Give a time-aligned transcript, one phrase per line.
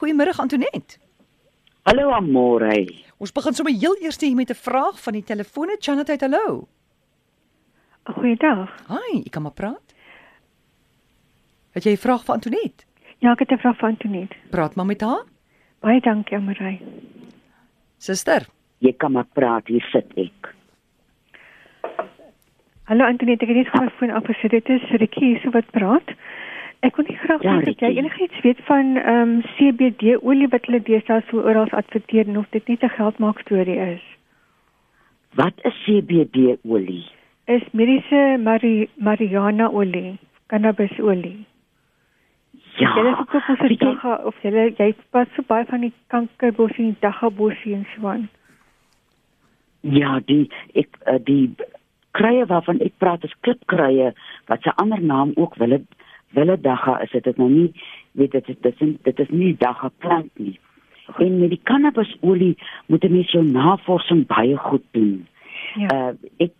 [0.00, 0.96] Goeiemôre Antoinette.
[1.84, 2.86] Hallo Amore.
[3.20, 5.76] Ons begin sommer heel eers hier met 'n vraag van die telefone.
[5.78, 6.68] Chanat uit hallo.
[8.04, 8.70] Goeiedag.
[8.88, 9.94] Hi, ek kan maar praat.
[11.72, 12.84] Het jy 'n vraag vir Antoinette?
[13.18, 14.36] Ja, ek het 'n vraag vir Antoinette.
[14.50, 15.24] Praat maar met haar.
[15.80, 16.80] Baie dankie, Amorey.
[17.98, 18.46] Suster.
[18.78, 20.54] Jy kan maar praat, hier sit ek.
[22.84, 24.50] Hallo Antoinette, ek het net gou my foon afgesit.
[24.50, 26.08] Dit is Rikie so wat praat.
[26.80, 30.64] Ek nie graag Ja, weet of jy enigiets weet van ehm um, CBD olie wat
[30.64, 34.04] hulle deesdae so oral adverteer en of dit net 'n geldmaak storie is.
[35.34, 37.04] Wat is CBD olie?
[37.44, 41.46] Is mediese mari marijuana olie, cannabis olie.
[42.78, 42.94] Ja.
[42.96, 46.86] Jy ons weet dit jy, dagga of jy jy pas so baie van die kankerbossie
[46.86, 48.28] en daggabossie en so aan.
[49.80, 51.54] Ja, die ek uh, die
[52.16, 54.12] krye waarvan ek praat is klipkrye
[54.46, 55.82] wat se ander naam ook wille
[56.36, 57.70] wille dagga is dit nou nie
[58.12, 60.58] weet dit dit is dit is nie dagga plant nie.
[61.18, 65.26] En met die cannabisolie moet 'n mens jou navorsing baie goed doen.
[65.74, 65.88] Ja.
[65.94, 66.52] Uh ek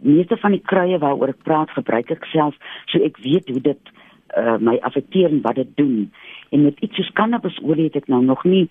[0.00, 3.92] meeste van die kruie waaroor ek praat gebruik ek self so ek weet hoe dit
[4.36, 6.12] uh my affekteer en wat dit doen.
[6.50, 8.66] En met iets soos cannabisolie het ek nou nog nie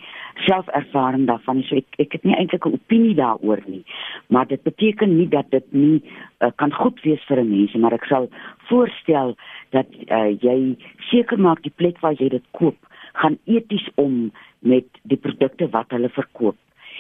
[0.45, 1.67] self ervaring daarvan nie.
[1.69, 3.83] So ek ek het nie eintlik 'n opinie daaroor nie.
[4.27, 6.03] Maar dit beteken nie dat dit nie
[6.39, 8.29] uh, kan goed wees vir 'n mens maar ek sal
[8.69, 9.35] voorstel
[9.69, 10.75] dat uh, jy
[11.09, 12.77] seker maak die plek waar jy dit koop
[13.13, 16.57] gaan eties om met die produkte wat hulle verkoop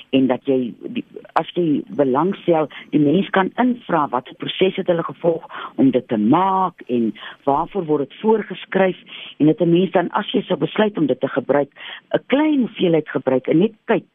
[0.09, 1.03] en dat jy die,
[1.39, 5.45] as jy belangstel die mens kan invra watter proses het hulle gevolg
[5.81, 7.11] om dit te maak en
[7.47, 8.97] waarvoor word dit voorgeskryf
[9.37, 11.69] en dat 'n mens dan as jy sou besluit om dit te gebruik
[12.13, 14.09] 'n klein hoeveelheid gebruik en net kyk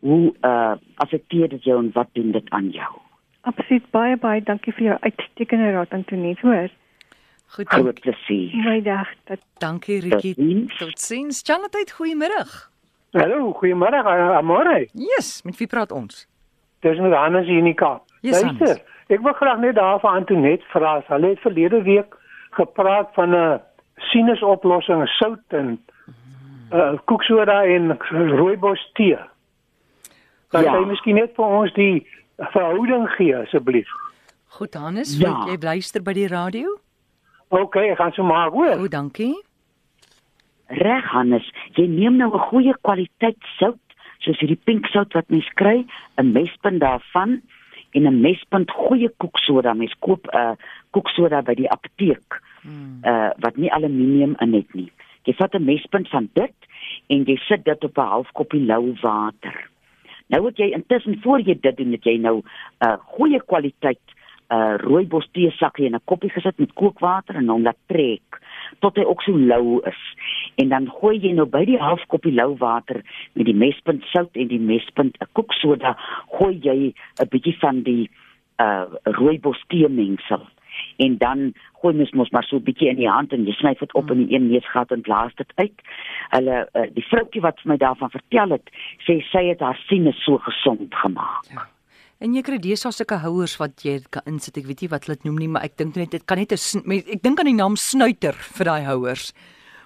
[0.00, 2.92] hoe uh affekteer dit jou en wat doen dit aan jou
[3.40, 6.68] Absoluut baie baie dankie vir jou uitstekende raad Antoinette, hoor.
[7.46, 7.68] Goed.
[7.68, 9.08] groot plesier Goeiedag.
[9.24, 10.34] Dat Dankie Rikie.
[10.34, 10.76] Totsiens.
[10.76, 11.42] Totsiens.
[11.42, 12.73] Chanat uit goeiemôre.
[13.14, 14.00] Hallo, goeiemôre,
[14.36, 14.88] Amore.
[14.92, 16.24] Yes, met wie praat ons?
[16.82, 18.02] Dis met Hannes hier in die Kaap.
[18.26, 18.80] Yes, Luister,
[19.12, 20.96] ek wil graag net daar vir Antoinette vra.
[21.06, 22.16] Hulle het verlede week
[22.58, 23.60] gepraat van 'n
[24.10, 25.78] sinusoplossing, sout en
[26.72, 27.96] uh koeksoda en
[28.38, 29.18] rooibos tee.
[30.50, 30.74] Kan Ja.
[30.74, 32.06] jy miskien net vir ons die
[32.38, 33.88] verhouding gee asseblief?
[34.58, 35.46] Goed Hannes, Ja.
[35.46, 36.78] jy luister by die radio?
[37.48, 38.78] OK, ek gaan so maak, hoor.
[38.80, 39.34] O, dankie.
[40.66, 43.80] Reg Hannes, jy neem nou 'n goeie kwaliteit sout,
[44.18, 45.84] soos hierdie pink sout wat mens kry,
[46.18, 47.42] 'n mespunt daarvan
[47.92, 49.74] en 'n mespunt goeie koeksoda.
[49.74, 50.56] Mens koop 'n uh,
[50.90, 52.40] koeksoda by die apteek.
[52.62, 52.98] Hmm.
[53.04, 54.90] Uh wat nie aluminium in het nie.
[55.22, 56.56] Jy vat 'n mespunt van dit
[57.06, 59.70] en jy sit dit op 'n half koppie lou water.
[60.26, 62.44] Nou het jy intussen voor jy dit doen, het jy nou 'n
[62.86, 64.00] uh, goeie kwaliteit
[64.50, 68.40] uh rooibos tee sakkie in 'n koppie gesit met kookwater en hom laat trek
[68.78, 70.00] tot hy ook so lou is.
[70.60, 73.02] En dan gooi jy nou by die half koppie lou water
[73.32, 75.96] met die mespunt sout en die mespunt 'n koeksoda,
[76.38, 78.10] gooi jy 'n bietjie van die
[78.58, 80.46] uh rooibos tee mengsel.
[80.96, 83.74] En dan gooi mens mos maar so 'n bietjie in die hand en jy sny
[83.78, 85.78] dit op in die een neusgat en blaas dit uit.
[86.30, 88.70] Hulle uh, die vroutjie wat vir my daarvan vertel het,
[89.06, 91.44] sê sy het haar sinus so gesond gemaak.
[91.50, 91.73] Ja.
[92.20, 94.56] En jy kry deesdae sulke houers wat jy kan insit.
[94.56, 96.52] Ek weet nie wat hulle dit noem nie, maar ek dink net dit kan net
[96.52, 99.32] 'n ek dink aan die naam snuiter vir daai houers.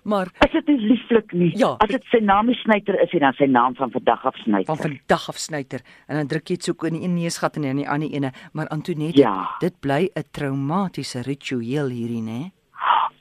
[0.05, 1.53] Maar Is dit nie lieflik nie?
[1.59, 1.77] Ja.
[1.81, 4.65] As dit sy naam nie snyter is en dan sy naam van vandag af snyter.
[4.67, 7.65] van vandag af snuiter en dan druk jy dit so in die een neusgat en
[7.65, 9.49] in die ander ene, maar Antoinette, Ja.
[9.61, 12.53] dit bly 'n traumatiese ritueel hierdie, né?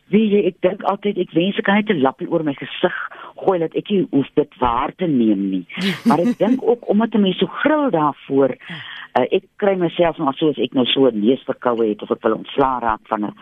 [0.10, 2.94] Wie jy, ek dink altyd ek wens ek kan net 'n lappie oor my gesig
[3.38, 5.66] gooi dat ek nie hoef dit waar te neem nie.
[6.08, 8.56] Maar ek dink ook omdat 'n mens so gril daarvoor,
[9.20, 12.22] uh, ek kry myself nou so as ek nou so 'n neusverkoue het of ek
[12.22, 13.34] wil ontslaa raak van 'n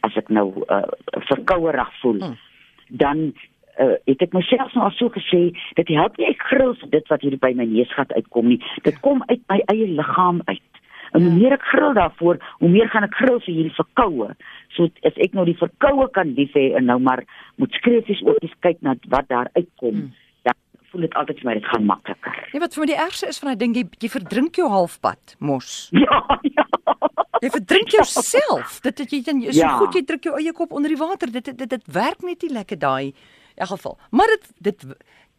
[0.00, 0.82] as ek nou uh,
[1.30, 2.36] verkouerig voel, Hmm.
[2.88, 3.32] dan
[3.80, 6.90] uh, het ek myself nou al so gesê dat dit help nie ek gril vir
[6.90, 8.60] dit wat hier by my neusgat uitkom nie.
[8.82, 10.68] Dit kom uit my eie liggaam uit.
[11.12, 14.30] En hoe meer ek gril daarvoor, hoe meer gaan ek gril vir hierdie verkoue.
[14.76, 17.24] So as ek nou die verkoue kan lief hê en nou maar
[17.58, 20.12] moet skreefies ook eens kyk na wat daar uitkom, Hmm.
[20.92, 22.34] voel dit altyd vir my dit gaan makliker.
[22.52, 25.36] Nee, wat vir my die ergste is van daai ding jy jy verdrink jou halfpad,
[25.40, 25.88] mos.
[26.04, 26.64] Ja, ja.
[27.40, 28.80] Jy verdrink jouself.
[28.84, 29.70] Dit het jy dan so Ja.
[29.78, 31.32] goed jy druk jou eie kop onder die water.
[31.32, 33.12] Dit dit dit, dit werk net nie lekker daai
[33.56, 33.96] in geval.
[34.10, 34.84] Maar dit dit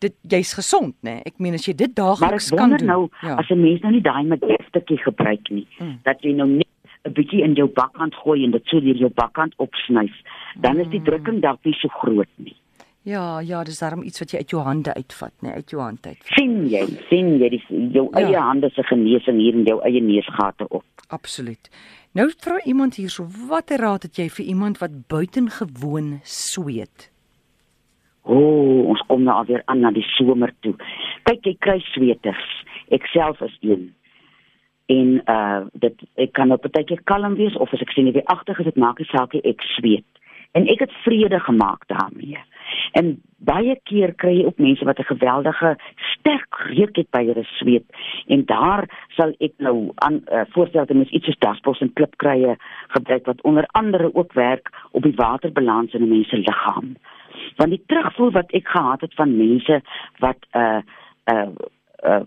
[0.03, 1.13] dit jy's gesond, né?
[1.13, 1.21] Nee?
[1.25, 2.87] Ek meen as jy dit Maar ek daagliks kan wonder doen.
[2.87, 3.35] nou ja.
[3.37, 5.99] as 'n mens nou nie daai medefstukkie gebruik nie, Hmm.
[6.03, 6.67] dat jy nou net
[7.05, 10.13] 'n bietjie in jou bakkant gooi en dit so deur jou bakkant opsnyf,
[10.61, 11.05] dan is die Hmm.
[11.05, 12.55] drukking dalk nie so groot nie.
[13.05, 15.47] Ja, ja, dis daarom iets wat jy uit jou hande uitvat, né?
[15.47, 16.17] Nee, uit jou hand uit.
[16.35, 18.19] sien jy sien jy die, jou Ja.
[18.27, 21.69] eie hande se genesing hier in jou eie neusgate op Absoluut.
[22.13, 27.11] Nou vra iemand hierso, watter raad het jy vir iemand wat buitengewoon sweet?
[28.25, 30.73] O, oh, ons kom nou alweer aan na die somer toe.
[31.23, 32.63] Kyk, jy kry sweters.
[32.91, 33.93] Ek self is een.
[34.93, 38.31] En uh dit ek kan op 'n tydjie kalm wees of as ek sien weer
[38.35, 40.05] agter is dit maak nie saak ek sweet.
[40.51, 42.37] En ek het vrede gemaak daarmee.
[42.91, 47.43] En baie keer kry jy ook mense wat 'n geweldige sterk reuk het by hulle
[47.43, 47.85] sweet
[48.27, 52.55] en daar sal ek nou aan uh, voorstel dat mens iets soos daspos en klipkrye
[52.87, 56.95] gebruik wat onder andere ook werk op die waterbalans in 'n mens se liggaam.
[57.55, 59.81] Want die terugvoer wat ek gehad het van mense
[60.19, 60.81] wat 'n uh,
[61.33, 61.55] 'n
[62.05, 62.21] uh,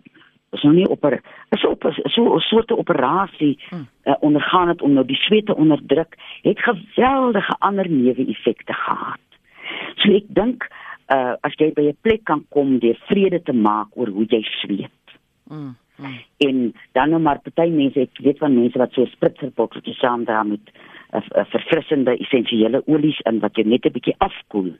[0.56, 1.20] uh, so nie op 'n
[1.58, 6.16] so op so 'n soort operasie uh, ondergaan het om nou die sweet te onderdruk,
[6.42, 9.20] het geweldige ander neeweffekte gehad.
[9.96, 10.68] So ek dink
[11.08, 14.42] uh as jy by 'n plek kan kom deur vrede te maak oor hoe jy
[14.42, 15.02] sweet.
[15.48, 15.76] Mm.
[15.96, 16.18] Mm.
[16.36, 20.46] En dan nou maar party mense, ek weet van mense wat so spritserbokke saam daar
[20.46, 20.60] met
[21.12, 24.74] 'n uh, uh, verfrissende essensiële olies in wat jy net 'n bietjie afkoel.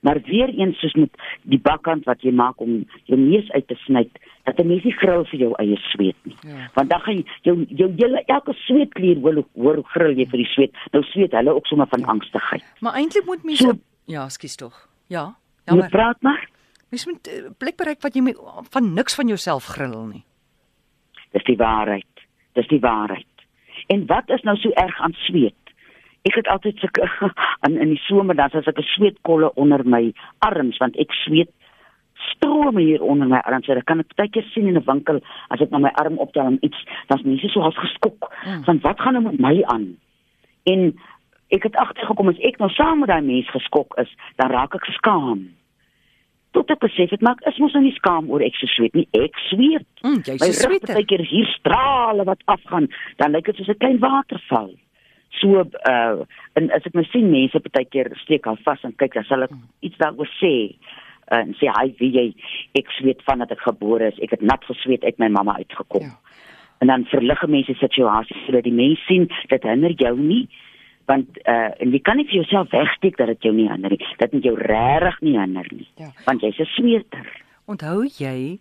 [0.00, 1.10] Maar weer eens soos met
[1.42, 4.08] die bakkant wat jy maak om jou neus uit te sny,
[4.44, 6.36] dat 'n mens nie grill vir jou eie sweet nie.
[6.40, 6.70] Ja.
[6.74, 10.72] Want dan gaan jou jou hele elke sweetklier hoor hoor grill jy vir die sweet.
[10.92, 12.64] Nou sweet hulle ook sommer van angstigheid.
[12.80, 14.88] Maar eintlik moet mense so, Ja, skus tog.
[15.06, 15.34] Ja.
[15.64, 15.84] Jammer.
[15.84, 16.48] Jy praat maar.
[16.88, 18.38] Mens moet uh, plek bereik wat jy met,
[18.70, 20.22] van niks van jouself grill nie.
[21.34, 22.26] Dis die waarheid.
[22.54, 23.26] Dis die waarheid.
[23.92, 25.65] En wat is nou so erg aan sweet?
[26.26, 26.88] Ek het altyd so
[27.66, 31.50] in in die somer dan as ek 'n sweetkolle onder my arms want ek sweet
[32.32, 33.68] strome hier onder my arms.
[33.68, 36.46] Ek kan dit baie keer sien in 'n winkel as ek na my arm optel
[36.46, 36.78] en iets,
[37.08, 38.64] dan's mense so half geskok mm.
[38.64, 39.96] van wat gaan nou met my aan?
[40.64, 40.94] En
[41.48, 44.88] ek het agtergekom as ek nou saam met daai mens geskok is, dan raak ek
[44.98, 45.46] skaam.
[46.56, 48.94] Tot ek besef het maar ek is mos nou nie skaam oor ek so sweet
[48.94, 49.06] nie.
[49.12, 49.86] Ek sweet.
[50.02, 50.86] Mm, jy is sweet.
[50.88, 54.74] Baie keer hier strale wat afgaan, dan lyk dit soos 'n klein waterval.
[55.40, 56.24] So uh
[56.56, 59.26] en as ek my nou sien mense baie keer steek al vas en kyk, dan
[59.28, 60.54] sal ek iets daaroor sê
[61.32, 62.26] uh, en sê hy wie jy
[62.80, 64.20] ek sweet vandat ek gebore is.
[64.22, 66.08] Ek het nat gesweet uit my mamma uitgekom.
[66.08, 66.16] Ja.
[66.80, 70.46] En dan verlig mense situasies sodat die mense sien dat hinder jou nie
[71.06, 74.14] want uh en jy kan nie vir jouself wegsteek dat dit jou nie hinder nie.
[74.18, 75.88] Dit moet jou regtig nie hinder nie.
[76.02, 76.10] Ja.
[76.26, 77.28] Want jy's 'n sweeter.
[77.66, 78.58] Onthou jy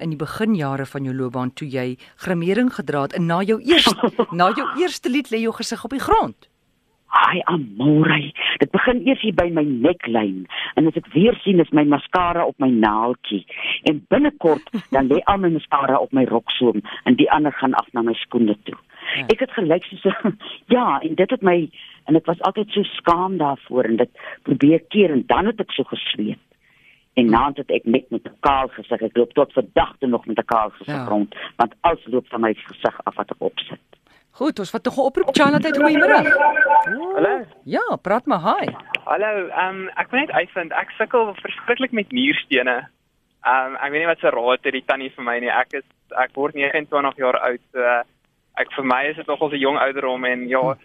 [0.00, 4.12] in die beginjare van jou loopbaan toe jy grimering gedra het en na jou eerste
[4.40, 6.48] na jou eerste lied lê jou gesig op die grond?
[7.10, 8.20] Ai amore,
[8.62, 10.44] dit begin eers hier by my neklyn
[10.78, 13.42] en as ek weer sien is my mascara op my naaltjie
[13.90, 17.90] en binnekort dan lê al my mascara op my roksoom en die ander gaan af
[17.92, 18.78] na my skoene toe.
[19.16, 19.26] Ja.
[19.34, 20.12] Ek het gelyk so
[20.76, 21.58] ja, en dit het my
[22.06, 25.74] en ek was altyd so skaam daarvoor en dit probeer keer en dan het ek
[25.74, 26.38] so gesweet.
[27.20, 30.38] En nadat het ek net met 'n kaal gesig, ek loop tot verdagte nog met
[30.38, 31.04] 'n kaal gesig ja.
[31.04, 33.80] rond, want alles loop van my gesig af wat ek opsit.
[34.30, 36.20] Goed, ons wat tog 'n oproep Charlotte, goeiemôre.
[37.16, 37.44] Hallo.
[37.64, 38.66] Ja, praat maar, hi.
[39.04, 42.88] Hallo, ehm um, ek wil net uitvind ek sukkel verskriklik met nierstene.
[43.44, 45.50] Ehm um, ek weet nie wat se raad het die tannie vir my nie.
[45.50, 47.60] Ek is ek word 29 jaar oud.
[47.72, 47.80] So
[48.54, 50.76] ek vir my is dit nogal 'n jong ouderdom en ja,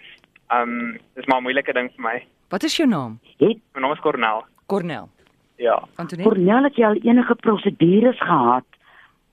[0.50, 2.18] ehm um, dis maar 'n moeilike ding vir my.
[2.50, 3.20] Wat is jou naam?
[3.38, 3.58] Het?
[3.74, 4.46] My naam is Cornel.
[4.66, 5.15] Cornel.
[5.62, 5.78] Ja.
[6.24, 8.68] Cornel het jy al enige prosedures gehad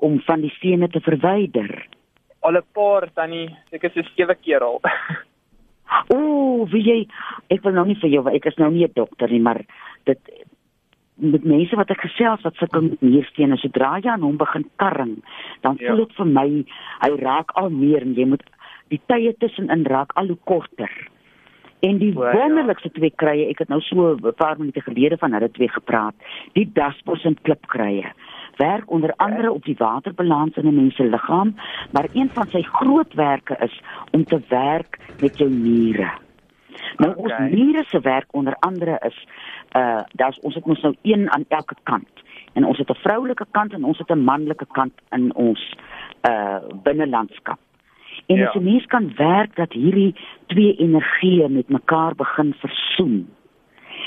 [0.02, 1.88] om van die stene te verwyder?
[2.40, 4.80] Al 'n paar tannie, ek is so sewe keer al.
[6.14, 7.08] Ooh, wie jy
[7.48, 9.64] ek wil nou nie vir jou, ek is nou nie 'n dokter nie, maar
[10.04, 10.18] dit
[11.22, 15.20] met mense wat ek gesels wat sukkel met nierstene sodra jy aan hom begin karring
[15.62, 16.04] dan voel ja.
[16.04, 16.48] dit vir my
[17.04, 18.42] hy raak al meer en jy moet
[18.90, 20.90] die tye tussenin raak al hoe korter
[21.82, 22.32] en die ja.
[22.32, 26.14] wonderlikste twee krye ek het nou so 'n paar minute gelede van hulle twee gepraat
[26.52, 28.12] die daspos en klipkrye
[28.56, 31.54] werk onder andere op die waterbalans in 'n mens se liggaam
[31.92, 36.10] maar een van sy groot werke is om te werk met jou niere
[36.96, 37.22] nou okay.
[37.22, 39.26] ons niere se werk onder andere is
[39.76, 42.22] uh daar's ons het mos nou een aan elke kant
[42.52, 45.74] en ons het 'n vroulike kant en ons het 'n manlike kant in ons
[46.28, 47.58] uh binnelandskap.
[48.26, 48.48] En ja.
[48.48, 50.14] as 'n mens kan werk dat hierdie
[50.46, 53.28] twee energieë met mekaar begin versoen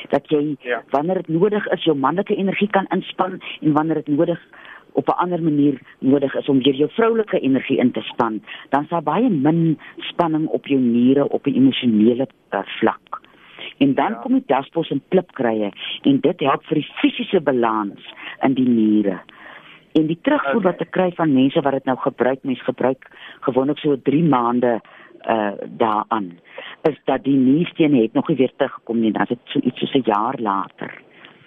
[0.10, 0.84] dat jy ja.
[0.90, 4.40] wanneer dit nodig is jou manlike energie kan inspann en wanneer dit nodig
[4.92, 8.86] op 'n ander manier nodig is om weer jou vroulike energie in te span, dan
[8.86, 13.22] sal baie min spanning op jou niere op 'n emosionele uh, vlak
[13.78, 14.20] en dan ja.
[14.22, 18.12] kom die daspos en klipkrye en dit help vir die fisiese balans
[18.46, 19.20] in die niere.
[19.96, 20.72] En die terugvoer okay.
[20.72, 23.08] wat ek kry van mense wat dit nou gebruik, mense gebruik
[23.48, 24.80] gewoonlik so 3 maande
[25.26, 26.28] uh daaraan
[26.86, 29.80] is dat die nierstene het nog nie weer teruggekom nie, dan is dit so iets
[29.80, 30.92] soos 'n jaar later.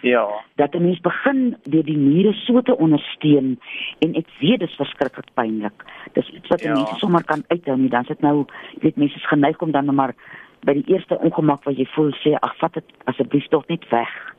[0.00, 0.26] Ja.
[0.55, 3.61] Dat 'n mens begin deur die niere so te ondersteun
[3.99, 5.85] en ek weet dit is verskriklik pynlik.
[6.12, 6.73] Dis iets wat ja.
[6.73, 9.95] mense sommer kan uithou nie, dan sit nou, jy weet mense is geneig om dan
[9.95, 10.14] maar
[10.61, 14.35] by die eerste ongemak wat jy voel sê ag vat dit asseblief tog net weg.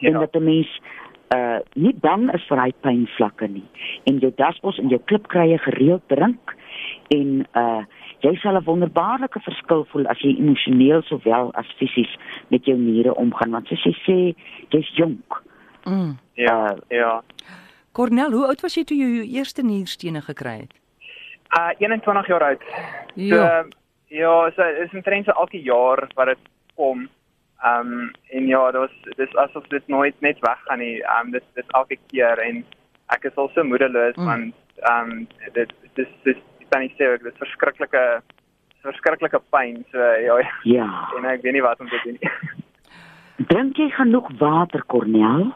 [0.00, 0.80] en dat 'n mens
[1.34, 3.66] uh nie bang is vir hy pynvlakke nie
[4.10, 6.54] en jou daspos en jou klipkrye gereeld drink
[7.14, 7.82] en uh
[8.20, 12.12] jy sal 'n wonderbaarlike verskil voel as jy emosioneel sowel as fisies
[12.50, 14.18] met jou niere omgaan want soos jy sê
[14.74, 15.42] jy's jonk.
[15.86, 16.18] Mm.
[16.34, 17.22] Ja, ja.
[17.92, 20.74] Cornel, hoe oud was jy toe jy jou eerste nierstene gekry het?
[21.58, 22.62] Uh 21 jaar oud.
[23.14, 23.36] Ja.
[23.36, 23.68] So,
[24.08, 26.38] ja, so is 'n trend so elke jaar wat dit
[26.76, 27.08] kom.
[27.64, 31.00] Ehm um, en ja, dit dis asof dit nooit net weggaan nie.
[31.02, 32.64] Ehm um, dit dit elke keer en
[33.12, 34.24] ek is al so moedeloos Mm.
[34.24, 34.54] want
[34.90, 38.04] ehm um, dit dis dis ek kan nie sê ek dit is verskriklike
[38.82, 39.84] verskriklike pyn.
[39.92, 40.88] So ja, Ja.
[41.18, 42.30] en ek weet nie wat om te doen nie.
[43.50, 45.50] Drink jy genoeg water, Cornel?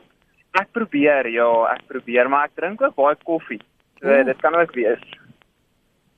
[0.60, 3.60] Ek probeer, ja, ek probeer, maar ek drink ook baie koffie.
[4.00, 4.24] So Ooh.
[4.24, 5.00] dit kan ook wees.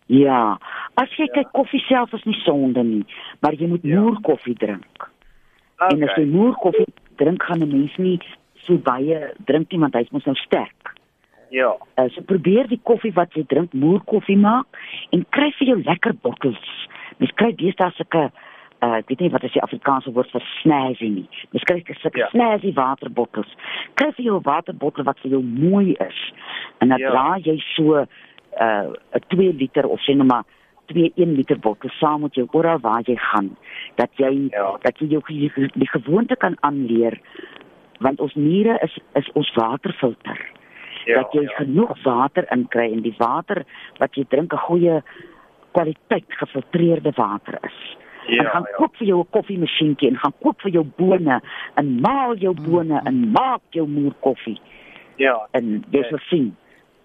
[0.07, 0.59] Ja.
[0.95, 3.05] As jy kyk koffie self is nie sonde nie,
[3.43, 4.01] maar jy moet Ja.
[4.01, 5.09] moer koffie drink.
[5.79, 6.25] En as jy Okay.
[6.25, 8.19] moer koffie drink gaan 'n mens nie
[8.67, 10.95] so baie drink nie want hy's mos nou sterk.
[11.51, 11.77] Ja.
[11.99, 14.67] Uh, so probeer die koffie wat jy drink moer koffie maak
[15.13, 16.89] en kry vir jou lekker bottels.
[17.19, 18.31] Mens kry deesdae sulke
[18.83, 21.29] uh ek weet nie wat is die Afrikaanse woord vir snazzy nie.
[21.53, 22.29] Mens kry sulke Ja.
[22.29, 23.49] snazzy waterbottels.
[23.95, 26.33] Kry vir jou 'n waterbottel wat vir jou mooi is.
[26.81, 27.11] En dan Ja.
[27.11, 27.95] dra jy so
[28.61, 30.45] uh 'n 2 liter of sê nou maar
[30.87, 33.57] 2 1 liter bottel saam met jou oral waar jy gaan
[33.97, 34.77] dat jy Ja.
[34.83, 37.21] dat jy jou die, die gewoonte kan aanleer
[38.01, 40.39] want ons niere is is ons waterfilter
[41.07, 41.15] Ja.
[41.23, 41.55] dat jy ja.
[41.57, 43.65] genoeg water inkry en die water
[43.99, 45.03] wat jy drink 'n goeie
[45.73, 47.97] kwaliteit gefiltreerde water is.
[48.29, 48.77] Ja, en gaan ja.
[48.77, 51.41] koop vir jou 'n koffiemasjienkie en gaan koop vir jou bone
[51.77, 54.61] en maal jou Mm, bone en maak jou moer koffie
[55.17, 55.47] Ja.
[55.53, 56.09] en jy Ja.
[56.09, 56.57] sal sien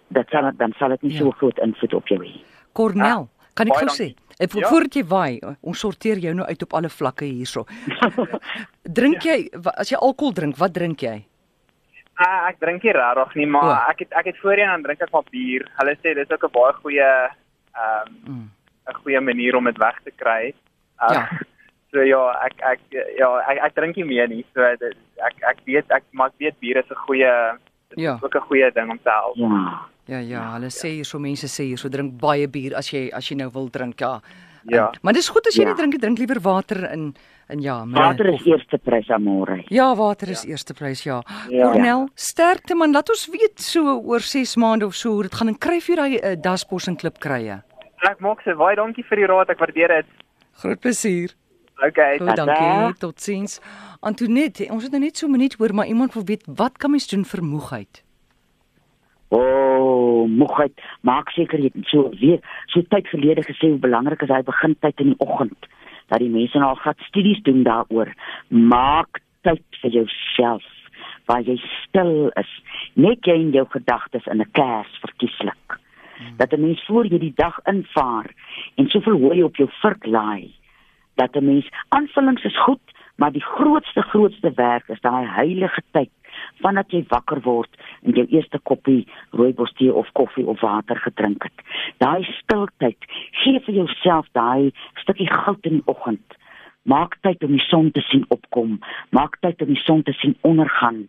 [0.10, 1.18] dat sal dan sal dit nie Ja.
[1.20, 2.32] so groot invloed op jou hê.
[2.74, 4.16] Cornel, kan ek gou sê?
[4.40, 4.68] Ek Ja.
[4.70, 7.66] voordat jy waai, ons sorteer jou nou uit op alle vlakke hierso.
[8.84, 11.26] drink jy wa- as jy alkohol drink, wat drink jy?
[12.22, 13.90] Ah, ek drink nie regtig nie, maar O.
[13.92, 15.66] ek het ek het voorheen dan drink ek maar bier.
[15.80, 17.12] Hulle sê dis ook 'n baie goeie
[17.76, 18.50] ehm Mm.
[18.90, 20.54] 'n goeie manier om dit weg te kry.
[21.02, 21.28] Uh, Ja.
[21.92, 22.80] So ja, ek ek
[23.20, 24.46] ja, ek, ek drink nie meer nie.
[24.54, 27.58] So dit, ek ek weet ek maar ek weet bier is 'n goeie
[27.98, 28.16] Ja.
[28.16, 29.36] is ook 'n goeie ding om te help.
[29.36, 29.91] Ja.
[30.08, 33.10] Ja ja, hulle sê hier so mense sê hier so drink baie bier as jy
[33.14, 34.20] as jy nou wil drink, ja.
[34.70, 34.88] Ja.
[34.92, 35.70] En, maar dis goed as jy Ja.
[35.70, 37.14] nie drink, drink liewer water in
[37.50, 39.64] in ja, maar Water is eerste prys amore.
[39.70, 41.22] Ja, water is eerste prys, ja.
[41.50, 41.72] Ja.
[41.72, 45.48] Cornel, sterkte man, laat ons weet so oor 6 maande of so hoe dit gaan
[45.48, 47.62] en kry vir daai uh, daspos en klipkrye.
[48.10, 49.50] Ek maak se baie dankie vir die raad.
[49.50, 50.06] Ek waardeer dit.
[50.62, 51.36] Groot plesier.
[51.88, 52.18] Okay.
[52.20, 52.94] Goed, dankie.
[53.00, 53.60] Totsiens.
[54.02, 56.92] Antoinette, ons het nou net so 'n minuut hoor, maar iemand wil weet wat kan
[56.92, 58.04] mens doen vir moegheid?
[59.32, 60.76] O, oh, moegheid,
[61.08, 62.42] maak seker jy het so weer
[62.74, 65.70] so tyd gelede gesê hoe belangrik is hy begintyd in die oggend.
[66.12, 68.12] Dat die mense nou al gat studies doen daaroor.
[68.50, 70.68] Maak tyd vir jouself
[71.30, 72.52] waar jy stil is,
[73.00, 75.80] net jy en jou gedagtes in 'n kers verkieslik.
[76.38, 78.28] Dat 'n mens voor jy die dag invaar
[78.76, 80.52] en soveel hoor jy op jou vurk laai
[81.16, 82.86] dat 'n mens aanvullings is goed,
[83.16, 86.10] maar die grootste grootste werk is daai heilige tyd
[86.62, 89.08] vandat jy wakker word en jou eerste koppie
[89.38, 91.66] rooibos tee of koffie of water gedrink het.
[92.04, 93.10] Daai stiltyd,
[93.44, 94.72] gee vir jouself daai
[95.04, 96.38] stukkie goud in die oggend.
[96.90, 98.80] Maak tyd om die son te sien opkom.
[99.14, 101.04] Maak tyd om die son te sien ondergaan.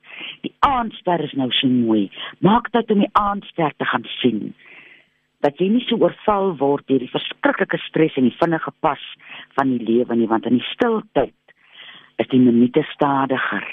[0.45, 2.11] Die aandster is nou so mooi.
[2.45, 4.53] Maak tyd om die aandster te gaan sien
[5.43, 9.03] dat jy nie so oorval word deur die verskriklike stres en die vinnige pas
[9.59, 11.35] van die lewe nie want in die stiltyd
[12.23, 13.67] is die minute stadiger